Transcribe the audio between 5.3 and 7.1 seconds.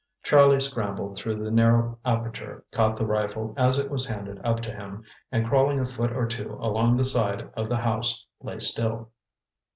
and crawling a foot or two along the